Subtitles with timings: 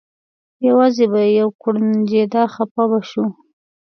[0.67, 3.25] یوازې به یې یو کوړنجېده خپه به شو.